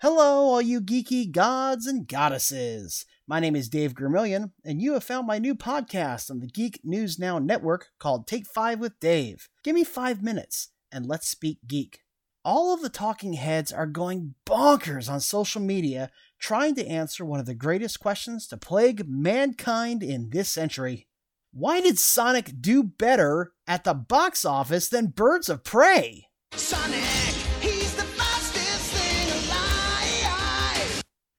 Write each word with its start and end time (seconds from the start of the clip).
Hello, 0.00 0.50
all 0.50 0.62
you 0.62 0.80
geeky 0.80 1.28
gods 1.28 1.84
and 1.84 2.06
goddesses. 2.06 3.04
My 3.26 3.40
name 3.40 3.56
is 3.56 3.68
Dave 3.68 3.94
Gramillion, 3.94 4.52
and 4.64 4.80
you 4.80 4.92
have 4.92 5.02
found 5.02 5.26
my 5.26 5.40
new 5.40 5.56
podcast 5.56 6.30
on 6.30 6.38
the 6.38 6.46
Geek 6.46 6.78
News 6.84 7.18
Now 7.18 7.40
network 7.40 7.88
called 7.98 8.28
Take 8.28 8.46
Five 8.46 8.78
with 8.78 9.00
Dave. 9.00 9.48
Give 9.64 9.74
me 9.74 9.82
five 9.82 10.22
minutes, 10.22 10.68
and 10.92 11.04
let's 11.04 11.28
speak 11.28 11.58
geek. 11.66 12.02
All 12.44 12.72
of 12.72 12.80
the 12.80 12.88
talking 12.88 13.32
heads 13.32 13.72
are 13.72 13.88
going 13.88 14.36
bonkers 14.46 15.10
on 15.10 15.18
social 15.18 15.60
media 15.60 16.12
trying 16.38 16.76
to 16.76 16.86
answer 16.86 17.24
one 17.24 17.40
of 17.40 17.46
the 17.46 17.54
greatest 17.56 17.98
questions 17.98 18.46
to 18.46 18.56
plague 18.56 19.08
mankind 19.08 20.04
in 20.04 20.30
this 20.30 20.48
century. 20.48 21.08
Why 21.52 21.80
did 21.80 21.98
Sonic 21.98 22.52
do 22.60 22.84
better 22.84 23.50
at 23.66 23.82
the 23.82 23.94
box 23.94 24.44
office 24.44 24.88
than 24.88 25.08
Birds 25.08 25.48
of 25.48 25.64
Prey? 25.64 26.28
Sonic, 26.52 27.02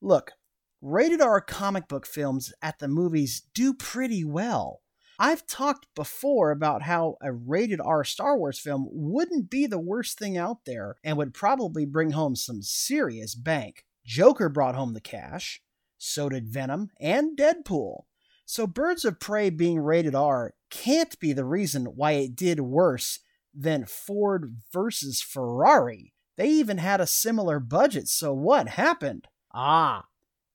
Look, 0.09 0.31
rated 0.81 1.21
R 1.21 1.39
comic 1.39 1.87
book 1.87 2.07
films 2.07 2.51
at 2.63 2.79
the 2.79 2.87
movies 2.87 3.43
do 3.53 3.75
pretty 3.75 4.23
well. 4.23 4.81
I've 5.19 5.45
talked 5.45 5.85
before 5.93 6.49
about 6.49 6.81
how 6.81 7.17
a 7.21 7.31
rated 7.31 7.79
R 7.79 8.03
Star 8.03 8.35
Wars 8.35 8.57
film 8.59 8.87
wouldn't 8.89 9.51
be 9.51 9.67
the 9.67 9.77
worst 9.77 10.17
thing 10.17 10.35
out 10.35 10.65
there 10.65 10.95
and 11.03 11.15
would 11.15 11.35
probably 11.35 11.85
bring 11.85 12.09
home 12.09 12.35
some 12.35 12.63
serious 12.63 13.35
bank. 13.35 13.85
Joker 14.03 14.49
brought 14.49 14.73
home 14.73 14.95
the 14.95 14.99
cash, 14.99 15.61
so 15.99 16.27
did 16.27 16.47
Venom 16.47 16.89
and 16.99 17.37
Deadpool. 17.37 18.05
So 18.47 18.65
Birds 18.65 19.05
of 19.05 19.19
Prey 19.19 19.51
being 19.51 19.77
rated 19.77 20.15
R 20.15 20.55
can't 20.71 21.19
be 21.19 21.33
the 21.33 21.45
reason 21.45 21.85
why 21.85 22.13
it 22.13 22.35
did 22.35 22.61
worse 22.61 23.19
than 23.53 23.85
Ford 23.85 24.55
versus 24.73 25.21
Ferrari. 25.21 26.15
They 26.35 26.47
even 26.47 26.79
had 26.79 26.99
a 26.99 27.05
similar 27.05 27.59
budget, 27.59 28.07
so 28.07 28.33
what 28.33 28.69
happened? 28.69 29.27
Ah, 29.53 30.05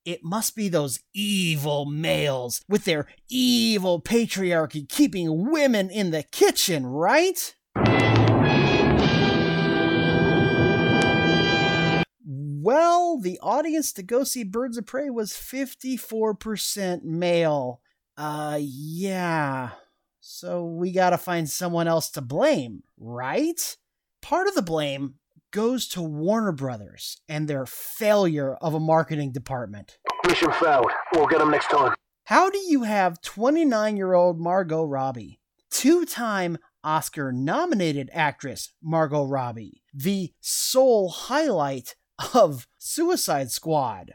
it 0.05 0.23
must 0.23 0.55
be 0.55 0.69
those 0.69 1.01
evil 1.15 1.85
males 1.87 2.63
with 2.69 2.85
their 2.85 3.07
evil 3.29 4.01
patriarchy 4.01 4.89
keeping 4.89 5.51
women 5.51 5.91
in 5.91 6.11
the 6.11 6.23
kitchen, 6.23 6.87
right? 6.87 7.55
Well, 12.65 13.19
the 13.21 13.39
audience 13.43 13.93
to 13.95 14.03
go 14.03 14.25
see 14.25 14.45
Birds 14.45 14.79
of 14.79 14.87
Prey 14.87 15.11
was 15.11 15.33
54% 15.33 17.03
male. 17.03 17.81
Uh, 18.17 18.59
yeah. 18.61 19.71
So 20.21 20.65
we 20.65 20.93
gotta 20.93 21.19
find 21.19 21.51
someone 21.51 21.89
else 21.89 22.11
to 22.13 22.23
blame, 22.23 22.83
right? 22.99 23.77
Part 24.23 24.49
of 24.49 24.55
the 24.55 24.63
blame 24.63 25.17
goes 25.55 25.87
to 25.87 26.03
Warner 26.03 26.51
Brothers 26.51 27.21
and 27.29 27.47
their 27.47 27.65
failure 27.65 28.57
of 28.57 28.75
a 28.75 28.81
marketing 28.81 29.31
department. 29.31 29.99
Mission 30.27 30.51
failed. 30.51 30.91
We'll 31.15 31.29
get 31.29 31.39
them 31.39 31.53
next 31.53 31.71
time. 31.71 31.95
How 32.25 32.51
do 32.51 32.59
you 32.59 32.83
have 32.83 33.23
29 33.23 33.97
year 33.97 34.15
old 34.15 34.41
Margot 34.41 34.85
Robbie, 34.85 35.39
two 35.71 36.05
time 36.05 36.59
Oscar 36.83 37.31
nominated 37.31 38.11
actress 38.13 38.73
Margot 38.83 39.27
Robbie, 39.27 39.81
the 39.95 40.33
sole 40.41 41.09
highlight 41.09 41.95
of 42.35 42.67
Suicide 42.77 43.53
Squad? 43.53 44.15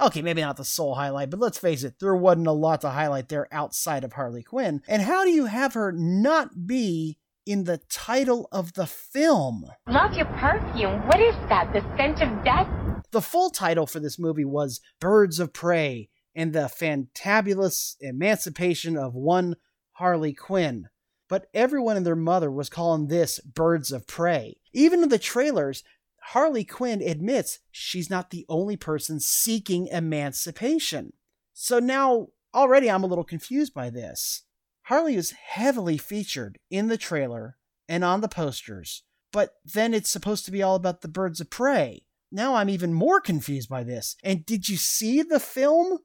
Okay, 0.00 0.22
maybe 0.22 0.40
not 0.40 0.56
the 0.56 0.64
sole 0.64 0.96
highlight, 0.96 1.30
but 1.30 1.38
let's 1.38 1.58
face 1.58 1.84
it, 1.84 2.00
there 2.00 2.16
wasn't 2.16 2.48
a 2.48 2.52
lot 2.52 2.80
to 2.80 2.90
highlight 2.90 3.28
there 3.28 3.46
outside 3.52 4.02
of 4.02 4.14
Harley 4.14 4.42
Quinn. 4.42 4.82
And 4.88 5.02
how 5.02 5.22
do 5.22 5.30
you 5.30 5.46
have 5.46 5.74
her 5.74 5.92
not 5.92 6.66
be 6.66 7.18
in 7.46 7.64
the 7.64 7.78
title 7.88 8.48
of 8.52 8.74
the 8.74 8.86
film? 8.86 9.66
Love 9.88 10.14
your 10.14 10.26
perfume. 10.26 11.06
What 11.06 11.20
is 11.20 11.34
that? 11.48 11.72
The 11.72 11.80
scent 11.96 12.20
of 12.22 12.44
death? 12.44 12.68
The 13.10 13.20
full 13.20 13.50
title 13.50 13.86
for 13.86 14.00
this 14.00 14.18
movie 14.18 14.44
was 14.44 14.80
Birds 15.00 15.40
of 15.40 15.52
Prey 15.52 16.08
and 16.34 16.52
the 16.52 16.70
Fantabulous 16.70 17.96
Emancipation 18.00 18.96
of 18.96 19.14
One 19.14 19.56
Harley 19.92 20.32
Quinn. 20.32 20.88
But 21.28 21.46
everyone 21.54 21.96
and 21.96 22.06
their 22.06 22.16
mother 22.16 22.50
was 22.50 22.68
calling 22.68 23.06
this 23.06 23.40
Birds 23.40 23.92
of 23.92 24.06
Prey. 24.06 24.56
Even 24.72 25.02
in 25.02 25.08
the 25.08 25.18
trailers, 25.18 25.82
Harley 26.22 26.64
Quinn 26.64 27.02
admits 27.02 27.60
she's 27.70 28.10
not 28.10 28.30
the 28.30 28.46
only 28.48 28.76
person 28.76 29.20
seeking 29.20 29.88
emancipation. 29.88 31.12
So 31.52 31.78
now, 31.78 32.28
already 32.54 32.90
I'm 32.90 33.04
a 33.04 33.06
little 33.06 33.24
confused 33.24 33.74
by 33.74 33.90
this. 33.90 34.42
Harley 34.90 35.14
is 35.14 35.30
heavily 35.30 35.96
featured 35.96 36.58
in 36.68 36.88
the 36.88 36.96
trailer 36.96 37.56
and 37.88 38.02
on 38.02 38.22
the 38.22 38.28
posters, 38.28 39.04
but 39.32 39.52
then 39.64 39.94
it's 39.94 40.10
supposed 40.10 40.44
to 40.44 40.50
be 40.50 40.64
all 40.64 40.74
about 40.74 41.00
the 41.00 41.06
birds 41.06 41.40
of 41.40 41.48
prey. 41.48 42.02
Now 42.32 42.56
I'm 42.56 42.68
even 42.68 42.92
more 42.92 43.20
confused 43.20 43.68
by 43.68 43.84
this. 43.84 44.16
And 44.24 44.44
did 44.44 44.68
you 44.68 44.76
see 44.76 45.22
the 45.22 45.38
film? 45.38 45.98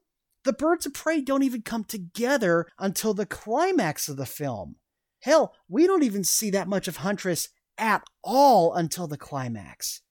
The 0.44 0.52
birds 0.52 0.86
of 0.86 0.94
prey 0.94 1.20
don't 1.20 1.42
even 1.42 1.62
come 1.62 1.82
together 1.82 2.68
until 2.78 3.12
the 3.12 3.26
climax 3.26 4.08
of 4.08 4.18
the 4.18 4.24
film. 4.24 4.76
Hell, 5.22 5.52
we 5.68 5.88
don't 5.88 6.04
even 6.04 6.22
see 6.22 6.50
that 6.50 6.68
much 6.68 6.86
of 6.86 6.98
Huntress 6.98 7.48
at 7.76 8.04
all 8.22 8.72
until 8.72 9.08
the 9.08 9.18
climax. 9.18 10.02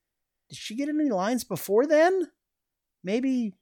Did 0.50 0.58
she 0.58 0.76
get 0.76 0.90
any 0.90 1.10
lines 1.10 1.46
before 1.46 1.88
then? 1.88 2.28
Maybe 3.06 3.54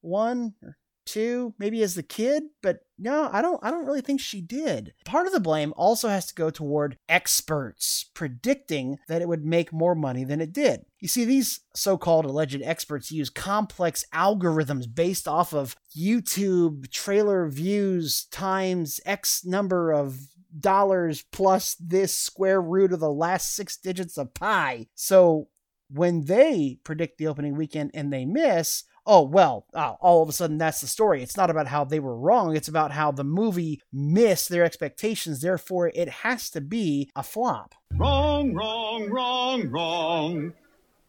one 0.00 0.54
or 0.60 0.76
two, 1.04 1.54
maybe 1.56 1.84
as 1.84 1.94
the 1.94 2.02
kid, 2.02 2.42
but 2.64 2.80
no, 2.98 3.28
I 3.32 3.42
don't 3.42 3.62
I 3.62 3.70
don't 3.70 3.86
really 3.86 4.00
think 4.00 4.20
she 4.20 4.40
did. 4.40 4.94
Part 5.04 5.26
of 5.26 5.32
the 5.32 5.40
blame 5.40 5.72
also 5.76 6.08
has 6.08 6.26
to 6.26 6.34
go 6.34 6.50
toward 6.50 6.98
experts 7.08 8.06
predicting 8.14 8.98
that 9.08 9.22
it 9.22 9.28
would 9.28 9.44
make 9.44 9.72
more 9.72 9.94
money 9.94 10.24
than 10.24 10.40
it 10.40 10.52
did. 10.52 10.86
You 11.00 11.08
see 11.08 11.24
these 11.24 11.60
so-called 11.74 12.24
alleged 12.24 12.62
experts 12.62 13.10
use 13.10 13.30
complex 13.30 14.04
algorithms 14.14 14.92
based 14.92 15.28
off 15.28 15.52
of 15.52 15.76
YouTube 15.96 16.90
trailer 16.90 17.48
views 17.48 18.24
times 18.30 19.00
X 19.04 19.44
number 19.44 19.92
of 19.92 20.18
dollars 20.58 21.22
plus 21.32 21.76
this 21.78 22.16
square 22.16 22.62
root 22.62 22.92
of 22.92 23.00
the 23.00 23.12
last 23.12 23.54
6 23.54 23.76
digits 23.78 24.16
of 24.16 24.32
pi. 24.32 24.86
So 24.94 25.48
when 25.88 26.24
they 26.24 26.78
predict 26.84 27.18
the 27.18 27.26
opening 27.26 27.56
weekend 27.56 27.90
and 27.94 28.12
they 28.12 28.24
miss, 28.24 28.84
oh, 29.06 29.22
well, 29.22 29.66
uh, 29.72 29.94
all 30.00 30.22
of 30.22 30.28
a 30.28 30.32
sudden 30.32 30.58
that's 30.58 30.80
the 30.80 30.86
story. 30.86 31.22
It's 31.22 31.36
not 31.36 31.50
about 31.50 31.68
how 31.68 31.84
they 31.84 32.00
were 32.00 32.16
wrong, 32.16 32.56
it's 32.56 32.68
about 32.68 32.92
how 32.92 33.12
the 33.12 33.24
movie 33.24 33.80
missed 33.92 34.48
their 34.48 34.64
expectations. 34.64 35.40
Therefore, 35.40 35.92
it 35.94 36.08
has 36.08 36.50
to 36.50 36.60
be 36.60 37.10
a 37.14 37.22
flop. 37.22 37.74
Wrong, 37.94 38.52
wrong, 38.52 39.08
wrong, 39.08 39.68
wrong. 39.68 40.52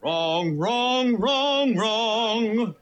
Wrong, 0.04 0.58
wrong, 0.58 1.16
wrong, 1.16 1.76
wrong. 1.76 2.76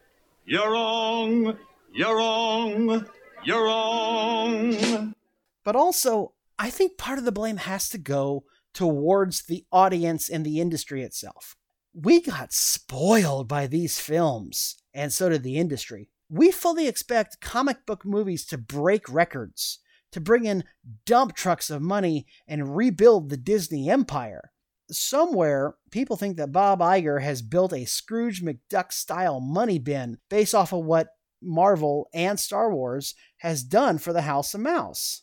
You're 0.45 0.71
wrong. 0.71 1.57
You're 1.93 2.15
wrong. 2.15 3.07
You're 3.45 3.63
wrong. 3.63 5.15
But 5.63 5.75
also, 5.75 6.33
I 6.59 6.69
think 6.69 6.97
part 6.97 7.17
of 7.17 7.25
the 7.25 7.31
blame 7.31 7.57
has 7.57 7.89
to 7.89 7.97
go 7.97 8.43
towards 8.73 9.43
the 9.43 9.65
audience 9.71 10.29
and 10.29 10.45
the 10.45 10.59
industry 10.59 11.03
itself. 11.03 11.55
We 11.97 12.19
got 12.19 12.51
spoiled 12.51 13.47
by 13.47 13.67
these 13.67 13.99
films, 13.99 14.75
and 14.93 15.13
so 15.13 15.29
did 15.29 15.43
the 15.43 15.55
industry. 15.55 16.09
We 16.27 16.51
fully 16.51 16.89
expect 16.89 17.39
comic 17.39 17.85
book 17.85 18.03
movies 18.03 18.45
to 18.47 18.57
break 18.57 19.07
records, 19.07 19.79
to 20.11 20.19
bring 20.19 20.43
in 20.43 20.65
dump 21.05 21.37
trucks 21.37 21.69
of 21.69 21.81
money 21.81 22.25
and 22.49 22.75
rebuild 22.75 23.29
the 23.29 23.37
Disney 23.37 23.89
empire. 23.89 24.51
Somewhere, 24.91 25.75
people 25.89 26.17
think 26.17 26.35
that 26.35 26.51
Bob 26.51 26.81
Iger 26.81 27.21
has 27.21 27.41
built 27.41 27.71
a 27.71 27.85
Scrooge 27.85 28.43
McDuck 28.43 28.91
style 28.91 29.39
money 29.39 29.79
bin 29.79 30.17
based 30.29 30.53
off 30.53 30.73
of 30.73 30.83
what 30.83 31.15
Marvel 31.41 32.09
and 32.13 32.37
Star 32.37 32.73
Wars 32.73 33.15
has 33.37 33.63
done 33.63 33.99
for 33.99 34.11
the 34.11 34.23
House 34.23 34.53
of 34.53 34.59
Mouse. 34.59 35.21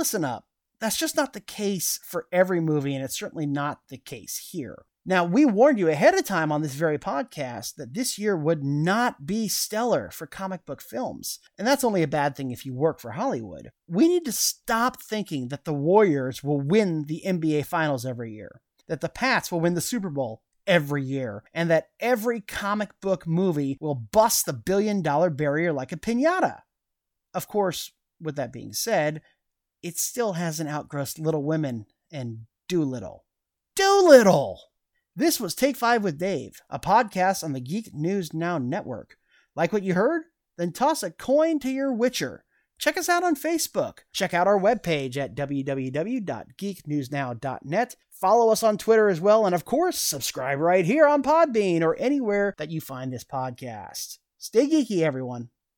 Listen 0.00 0.24
up. 0.24 0.46
That's 0.80 0.96
just 0.96 1.14
not 1.14 1.34
the 1.34 1.42
case 1.42 2.00
for 2.02 2.26
every 2.32 2.58
movie, 2.58 2.94
and 2.94 3.04
it's 3.04 3.18
certainly 3.18 3.44
not 3.44 3.80
the 3.90 3.98
case 3.98 4.48
here. 4.50 4.86
Now, 5.04 5.24
we 5.26 5.44
warned 5.44 5.78
you 5.78 5.90
ahead 5.90 6.14
of 6.14 6.24
time 6.24 6.50
on 6.50 6.62
this 6.62 6.72
very 6.72 6.98
podcast 6.98 7.74
that 7.74 7.92
this 7.92 8.18
year 8.18 8.34
would 8.34 8.64
not 8.64 9.26
be 9.26 9.46
stellar 9.46 10.10
for 10.10 10.26
comic 10.26 10.64
book 10.64 10.80
films. 10.80 11.38
And 11.58 11.68
that's 11.68 11.84
only 11.84 12.02
a 12.02 12.08
bad 12.08 12.34
thing 12.34 12.50
if 12.50 12.64
you 12.64 12.72
work 12.72 12.98
for 12.98 13.10
Hollywood. 13.10 13.72
We 13.86 14.08
need 14.08 14.24
to 14.24 14.32
stop 14.32 15.02
thinking 15.02 15.48
that 15.48 15.66
the 15.66 15.74
Warriors 15.74 16.42
will 16.42 16.62
win 16.62 17.04
the 17.04 17.22
NBA 17.26 17.66
Finals 17.66 18.06
every 18.06 18.32
year, 18.32 18.62
that 18.88 19.02
the 19.02 19.10
Pats 19.10 19.52
will 19.52 19.60
win 19.60 19.74
the 19.74 19.82
Super 19.82 20.08
Bowl 20.08 20.40
every 20.66 21.02
year, 21.02 21.44
and 21.52 21.68
that 21.68 21.90
every 22.00 22.40
comic 22.40 22.98
book 23.02 23.26
movie 23.26 23.76
will 23.82 23.96
bust 23.96 24.46
the 24.46 24.54
billion 24.54 25.02
dollar 25.02 25.28
barrier 25.28 25.74
like 25.74 25.92
a 25.92 25.96
pinata. 25.96 26.60
Of 27.34 27.48
course, 27.48 27.92
with 28.18 28.36
that 28.36 28.50
being 28.50 28.72
said, 28.72 29.20
it 29.82 29.98
still 29.98 30.34
hasn't 30.34 30.70
outgrossed 30.70 31.18
Little 31.18 31.42
Women 31.42 31.86
and 32.10 32.46
Dolittle. 32.68 33.24
Dolittle! 33.76 34.60
This 35.16 35.40
was 35.40 35.54
Take 35.54 35.76
Five 35.76 36.04
with 36.04 36.18
Dave, 36.18 36.60
a 36.70 36.78
podcast 36.78 37.42
on 37.42 37.52
the 37.52 37.60
Geek 37.60 37.92
News 37.94 38.32
Now 38.32 38.58
network. 38.58 39.16
Like 39.56 39.72
what 39.72 39.82
you 39.82 39.94
heard? 39.94 40.22
Then 40.56 40.70
toss 40.72 41.02
a 41.02 41.10
coin 41.10 41.58
to 41.60 41.70
your 41.70 41.92
Witcher. 41.92 42.44
Check 42.78 42.96
us 42.96 43.10
out 43.10 43.22
on 43.22 43.36
Facebook. 43.36 43.98
Check 44.12 44.32
out 44.32 44.46
our 44.46 44.58
webpage 44.58 45.18
at 45.18 45.34
www.geeknewsnow.net. 45.34 47.96
Follow 48.10 48.50
us 48.50 48.62
on 48.62 48.78
Twitter 48.78 49.10
as 49.10 49.20
well. 49.20 49.44
And 49.44 49.54
of 49.54 49.66
course, 49.66 49.98
subscribe 49.98 50.58
right 50.58 50.86
here 50.86 51.06
on 51.06 51.22
Podbean 51.22 51.82
or 51.82 51.94
anywhere 51.96 52.54
that 52.56 52.70
you 52.70 52.80
find 52.80 53.12
this 53.12 53.24
podcast. 53.24 54.16
Stay 54.38 54.66
geeky, 54.66 55.02
everyone. 55.02 55.50